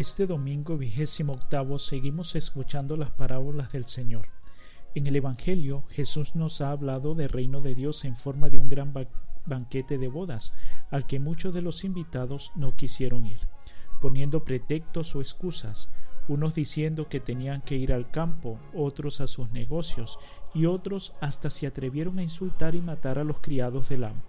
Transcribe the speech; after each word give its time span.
Este 0.00 0.26
domingo 0.26 0.78
vigésimo 0.78 1.34
octavo 1.34 1.78
seguimos 1.78 2.34
escuchando 2.34 2.96
las 2.96 3.10
parábolas 3.10 3.70
del 3.70 3.84
Señor. 3.84 4.28
En 4.94 5.06
el 5.06 5.14
Evangelio 5.14 5.84
Jesús 5.90 6.36
nos 6.36 6.62
ha 6.62 6.70
hablado 6.70 7.14
del 7.14 7.28
reino 7.28 7.60
de 7.60 7.74
Dios 7.74 8.06
en 8.06 8.16
forma 8.16 8.48
de 8.48 8.56
un 8.56 8.70
gran 8.70 8.94
banquete 9.44 9.98
de 9.98 10.08
bodas, 10.08 10.56
al 10.90 11.06
que 11.06 11.20
muchos 11.20 11.52
de 11.52 11.60
los 11.60 11.84
invitados 11.84 12.50
no 12.54 12.74
quisieron 12.76 13.26
ir, 13.26 13.40
poniendo 14.00 14.42
pretextos 14.42 15.14
o 15.14 15.20
excusas, 15.20 15.90
unos 16.28 16.54
diciendo 16.54 17.10
que 17.10 17.20
tenían 17.20 17.60
que 17.60 17.76
ir 17.76 17.92
al 17.92 18.10
campo, 18.10 18.58
otros 18.74 19.20
a 19.20 19.26
sus 19.26 19.50
negocios, 19.50 20.18
y 20.54 20.64
otros 20.64 21.12
hasta 21.20 21.50
se 21.50 21.66
atrevieron 21.66 22.18
a 22.18 22.22
insultar 22.22 22.74
y 22.74 22.80
matar 22.80 23.18
a 23.18 23.24
los 23.24 23.40
criados 23.40 23.90
del 23.90 24.04
amo. 24.04 24.22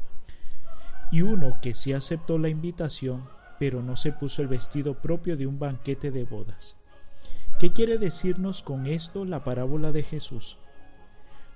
Y 1.14 1.22
uno 1.22 1.60
que 1.62 1.76
sí 1.76 1.94
aceptó 1.94 2.38
la 2.38 2.50
invitación 2.50 3.24
pero 3.62 3.84
no 3.84 3.96
se 3.96 4.12
puso 4.12 4.42
el 4.42 4.48
vestido 4.48 4.96
propio 4.96 5.38
de 5.38 5.46
un 5.46 5.60
banquete 5.60 6.10
de 6.10 6.24
bodas. 6.24 6.80
¿Qué 7.60 7.72
quiere 7.72 8.00
decirnos 8.00 8.64
con 8.64 8.88
esto 8.88 9.24
la 9.24 9.44
parábola 9.44 9.92
de 9.92 10.02
Jesús? 10.02 10.58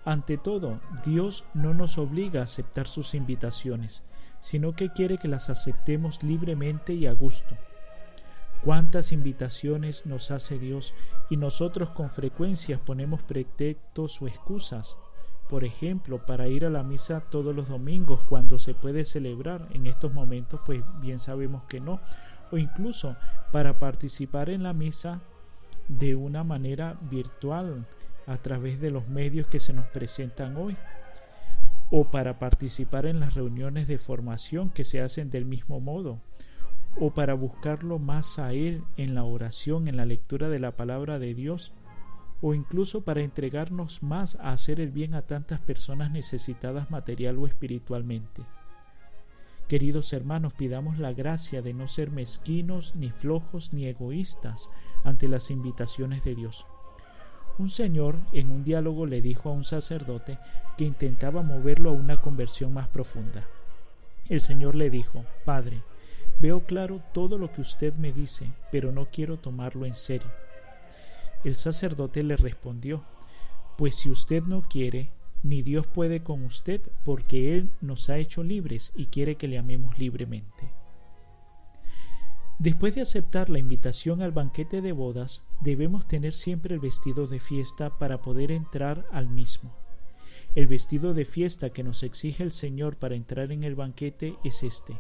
Ante 0.03 0.37
todo, 0.37 0.81
Dios 1.03 1.45
no 1.55 1.73
nos 1.73 1.97
obliga 1.97 2.41
a 2.41 2.43
aceptar 2.43 2.85
sus 2.85 3.15
invitaciones, 3.15 4.05
sino 4.39 4.75
que 4.75 4.91
quiere 4.91 5.17
que 5.17 5.27
las 5.27 5.49
aceptemos 5.49 6.21
libremente 6.21 6.93
y 6.93 7.07
a 7.07 7.13
gusto. 7.13 7.57
¿Cuántas 8.63 9.11
invitaciones 9.11 10.05
nos 10.05 10.29
hace 10.29 10.59
Dios 10.59 10.93
y 11.31 11.37
nosotros 11.37 11.89
con 11.89 12.11
frecuencia 12.11 12.77
ponemos 12.85 13.23
pretextos 13.23 14.21
o 14.21 14.27
excusas 14.27 14.99
por 15.49 15.63
ejemplo, 15.63 16.25
para 16.25 16.47
ir 16.47 16.65
a 16.65 16.69
la 16.69 16.83
misa 16.83 17.21
todos 17.21 17.55
los 17.55 17.69
domingos 17.69 18.21
cuando 18.27 18.57
se 18.57 18.73
puede 18.73 19.05
celebrar. 19.05 19.67
En 19.73 19.85
estos 19.85 20.13
momentos, 20.13 20.59
pues 20.65 20.83
bien 21.01 21.19
sabemos 21.19 21.63
que 21.69 21.79
no. 21.79 21.99
O 22.51 22.57
incluso 22.57 23.15
para 23.51 23.77
participar 23.77 24.49
en 24.49 24.63
la 24.63 24.73
misa 24.73 25.21
de 25.87 26.15
una 26.15 26.43
manera 26.43 26.97
virtual 27.11 27.85
a 28.25 28.37
través 28.37 28.81
de 28.81 28.89
los 28.89 29.07
medios 29.07 29.45
que 29.47 29.59
se 29.59 29.73
nos 29.73 29.85
presentan 29.85 30.57
hoy. 30.57 30.75
O 31.91 32.05
para 32.05 32.39
participar 32.39 33.05
en 33.05 33.19
las 33.19 33.35
reuniones 33.35 33.87
de 33.87 33.99
formación 33.99 34.71
que 34.71 34.83
se 34.83 35.01
hacen 35.01 35.29
del 35.29 35.45
mismo 35.45 35.79
modo. 35.79 36.19
O 36.99 37.11
para 37.11 37.35
buscarlo 37.35 37.99
más 37.99 38.39
a 38.39 38.53
Él 38.53 38.83
en 38.97 39.13
la 39.13 39.23
oración, 39.23 39.87
en 39.87 39.97
la 39.97 40.05
lectura 40.05 40.49
de 40.49 40.59
la 40.59 40.71
palabra 40.71 41.19
de 41.19 41.35
Dios 41.35 41.71
o 42.41 42.53
incluso 42.53 43.01
para 43.01 43.21
entregarnos 43.21 44.03
más 44.03 44.35
a 44.35 44.51
hacer 44.51 44.79
el 44.79 44.91
bien 44.91 45.13
a 45.13 45.21
tantas 45.21 45.61
personas 45.61 46.11
necesitadas 46.11 46.91
material 46.91 47.37
o 47.37 47.47
espiritualmente. 47.47 48.43
Queridos 49.67 50.13
hermanos, 50.13 50.53
pidamos 50.53 50.99
la 50.99 51.11
gracia 51.11 51.61
de 51.63 51.73
no 51.73 51.87
ser 51.87 52.11
mezquinos, 52.11 52.93
ni 52.95 53.09
flojos, 53.09 53.73
ni 53.73 53.87
egoístas 53.87 54.69
ante 55.03 55.27
las 55.27 55.49
invitaciones 55.49 56.23
de 56.23 56.35
Dios. 56.35 56.67
Un 57.57 57.69
señor 57.69 58.17
en 58.33 58.51
un 58.51 58.63
diálogo 58.63 59.05
le 59.05 59.21
dijo 59.21 59.49
a 59.49 59.53
un 59.53 59.63
sacerdote 59.63 60.37
que 60.77 60.83
intentaba 60.83 61.41
moverlo 61.41 61.89
a 61.89 61.93
una 61.93 62.17
conversión 62.17 62.73
más 62.73 62.89
profunda. 62.89 63.47
El 64.27 64.41
Señor 64.41 64.75
le 64.75 64.89
dijo, 64.89 65.23
Padre, 65.45 65.81
veo 66.41 66.65
claro 66.65 67.01
todo 67.13 67.37
lo 67.37 67.51
que 67.51 67.61
usted 67.61 67.93
me 67.95 68.11
dice, 68.11 68.51
pero 68.71 68.91
no 68.91 69.05
quiero 69.05 69.37
tomarlo 69.37 69.85
en 69.85 69.93
serio. 69.93 70.29
El 71.45 71.55
sacerdote 71.55 72.23
le 72.23 72.37
respondió, 72.37 73.03
Pues 73.77 73.95
si 73.95 74.09
usted 74.09 74.43
no 74.43 74.63
quiere, 74.63 75.11
ni 75.43 75.61
Dios 75.61 75.85
puede 75.85 76.23
con 76.23 76.43
usted, 76.43 76.81
porque 77.05 77.55
Él 77.55 77.69
nos 77.81 78.09
ha 78.09 78.17
hecho 78.17 78.41
libres 78.41 78.91
y 78.95 79.05
quiere 79.05 79.35
que 79.35 79.47
le 79.47 79.59
amemos 79.59 79.97
libremente. 79.99 80.73
Después 82.57 82.95
de 82.95 83.01
aceptar 83.01 83.51
la 83.51 83.59
invitación 83.59 84.23
al 84.23 84.31
banquete 84.31 84.81
de 84.81 84.91
bodas, 84.91 85.45
debemos 85.61 86.07
tener 86.07 86.33
siempre 86.33 86.73
el 86.73 86.79
vestido 86.79 87.27
de 87.27 87.39
fiesta 87.39 87.95
para 87.99 88.23
poder 88.23 88.51
entrar 88.51 89.05
al 89.11 89.29
mismo. 89.29 89.75
El 90.55 90.65
vestido 90.65 91.13
de 91.13 91.25
fiesta 91.25 91.69
que 91.69 91.83
nos 91.83 92.01
exige 92.01 92.41
el 92.41 92.53
Señor 92.53 92.97
para 92.97 93.13
entrar 93.13 93.51
en 93.51 93.63
el 93.63 93.75
banquete 93.75 94.35
es 94.43 94.63
este, 94.63 94.99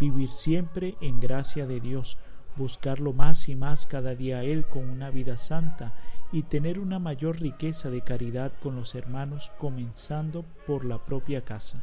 vivir 0.00 0.30
siempre 0.30 0.96
en 1.00 1.20
gracia 1.20 1.66
de 1.66 1.78
Dios, 1.78 2.18
buscarlo 2.56 3.12
más 3.12 3.48
y 3.48 3.54
más 3.54 3.86
cada 3.86 4.14
día 4.14 4.38
a 4.38 4.42
Él 4.44 4.64
con 4.66 4.88
una 4.88 5.10
vida 5.10 5.38
santa 5.38 5.94
y 6.32 6.42
tener 6.42 6.78
una 6.78 6.98
mayor 6.98 7.40
riqueza 7.40 7.90
de 7.90 8.02
caridad 8.02 8.52
con 8.62 8.76
los 8.76 8.94
hermanos, 8.94 9.52
comenzando 9.58 10.44
por 10.66 10.84
la 10.84 10.98
propia 10.98 11.42
casa. 11.44 11.82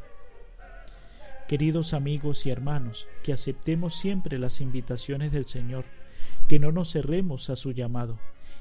Queridos 1.47 1.93
amigos 1.93 2.45
y 2.45 2.49
hermanos, 2.49 3.07
que 3.23 3.33
aceptemos 3.33 3.93
siempre 3.93 4.39
las 4.39 4.61
invitaciones 4.61 5.31
del 5.31 5.45
Señor, 5.45 5.85
que 6.47 6.59
no 6.59 6.71
nos 6.71 6.91
cerremos 6.91 7.49
a 7.49 7.55
su 7.55 7.71
llamado, 7.71 8.19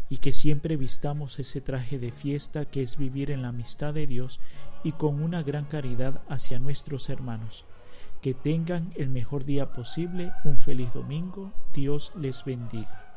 y 0.09 0.19
que 0.19 0.33
siempre 0.33 0.77
vistamos 0.77 1.39
ese 1.39 1.61
traje 1.61 1.99
de 1.99 2.11
fiesta 2.11 2.65
que 2.65 2.83
es 2.83 2.97
vivir 2.97 3.31
en 3.31 3.43
la 3.43 3.49
amistad 3.49 3.95
de 3.95 4.07
Dios 4.07 4.41
y 4.83 4.93
con 4.93 5.23
una 5.23 5.43
gran 5.43 5.67
caridad 5.67 6.21
hacia 6.29 6.59
nuestros 6.59 7.09
hermanos 7.11 7.65
que 8.21 8.35
tengan 8.35 8.93
el 8.97 9.09
mejor 9.09 9.45
día 9.45 9.73
posible, 9.73 10.33
un 10.45 10.57
feliz 10.57 10.93
domingo, 10.93 11.53
Dios 11.73 12.13
les 12.17 12.45
bendiga. 12.45 13.10